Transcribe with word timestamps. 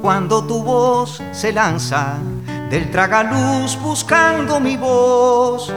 Cuando 0.00 0.42
tu 0.44 0.62
voz 0.62 1.22
se 1.30 1.52
lanza 1.52 2.16
del 2.70 2.90
tragaluz 2.90 3.78
buscando 3.82 4.58
mi 4.58 4.78
voz, 4.78 5.70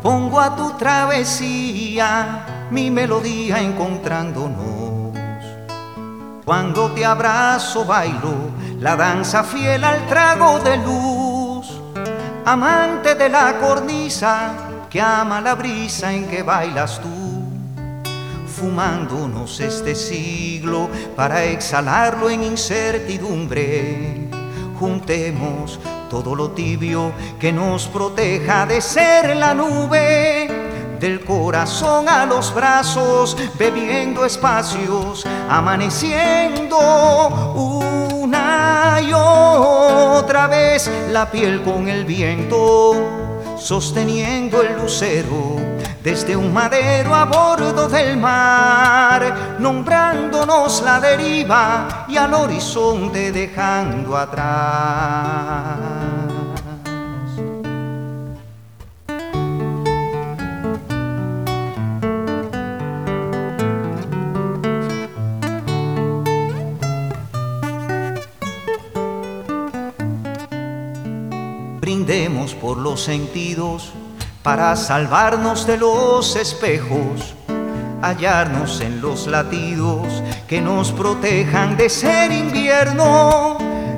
pongo 0.00 0.40
a 0.40 0.54
tu 0.54 0.74
travesía 0.74 2.68
mi 2.70 2.88
melodía 2.90 3.60
encontrándonos. 3.60 5.18
Cuando 6.44 6.92
te 6.92 7.04
abrazo 7.04 7.84
bailo 7.84 8.50
la 8.78 8.94
danza 8.94 9.42
fiel 9.42 9.82
al 9.82 10.06
trago 10.06 10.60
de 10.60 10.76
luz, 10.76 11.66
amante 12.44 13.16
de 13.16 13.28
la 13.28 13.58
cornisa 13.58 14.52
que 14.88 15.00
ama 15.00 15.40
la 15.40 15.56
brisa 15.56 16.12
en 16.12 16.28
que 16.28 16.44
bailas 16.44 17.00
tú 17.00 17.27
fumándonos 18.58 19.60
este 19.60 19.94
siglo 19.94 20.88
para 21.14 21.44
exhalarlo 21.44 22.28
en 22.28 22.42
incertidumbre. 22.42 24.28
Juntemos 24.78 25.78
todo 26.10 26.34
lo 26.34 26.50
tibio 26.50 27.12
que 27.38 27.52
nos 27.52 27.86
proteja 27.86 28.66
de 28.66 28.80
ser 28.80 29.36
la 29.36 29.54
nube. 29.54 30.48
Del 30.98 31.24
corazón 31.24 32.08
a 32.08 32.26
los 32.26 32.52
brazos, 32.52 33.36
bebiendo 33.56 34.24
espacios, 34.24 35.24
amaneciendo 35.48 36.76
una 37.54 39.00
y 39.00 39.12
otra 39.14 40.48
vez 40.48 40.90
la 41.12 41.30
piel 41.30 41.62
con 41.62 41.88
el 41.88 42.04
viento, 42.04 43.17
sosteniendo 43.58 44.62
el 44.62 44.76
lucero 44.76 45.56
desde 46.02 46.36
un 46.36 46.52
madero 46.52 47.14
a 47.14 47.24
bordo 47.24 47.88
del 47.88 48.16
mar, 48.16 49.56
nombrándonos 49.58 50.82
la 50.82 51.00
deriva 51.00 52.06
y 52.08 52.16
al 52.16 52.34
horizonte 52.34 53.32
dejando 53.32 54.16
atrás. 54.16 56.17
Brindemos 71.88 72.54
por 72.54 72.76
los 72.76 73.02
sentidos 73.02 73.94
para 74.42 74.76
salvarnos 74.76 75.66
de 75.66 75.78
los 75.78 76.36
espejos, 76.36 77.34
hallarnos 78.02 78.82
en 78.82 79.00
los 79.00 79.26
latidos 79.26 80.22
que 80.46 80.60
nos 80.60 80.92
protejan 80.92 81.78
de 81.78 81.88
ser 81.88 82.30
invierno, 82.30 83.56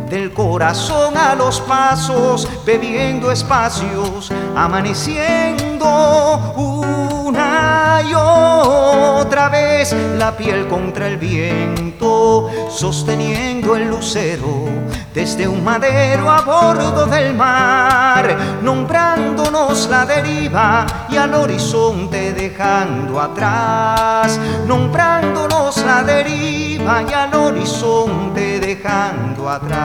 del 0.08 0.32
corazón 0.32 1.16
a 1.16 1.34
los 1.34 1.60
pasos, 1.62 2.46
bebiendo 2.64 3.32
espacios, 3.32 4.30
amaneciendo 4.54 6.54
una 6.56 8.02
y 8.08 8.14
otra 8.14 9.48
vez 9.48 9.92
la 10.16 10.36
piel 10.36 10.68
contra 10.68 11.08
el 11.08 11.16
viento, 11.16 12.39
sosteniendo 12.70 13.76
el 13.76 13.88
lucero 13.88 14.68
desde 15.12 15.48
un 15.48 15.64
madero 15.64 16.30
a 16.30 16.40
bordo 16.42 17.06
del 17.06 17.34
mar, 17.34 18.36
nombrándonos 18.62 19.88
la 19.88 20.06
deriva 20.06 20.86
y 21.08 21.16
al 21.16 21.34
horizonte 21.34 22.32
dejando 22.32 23.20
atrás, 23.20 24.38
nombrándonos 24.66 25.78
la 25.84 26.04
deriva 26.04 27.02
y 27.02 27.12
al 27.12 27.34
horizonte 27.34 28.60
dejando 28.60 29.50
atrás. 29.50 29.80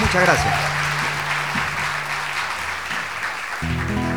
Muchas 0.00 0.22
gracias. 0.22 0.77
Thank 3.68 3.90
you. 3.90 4.07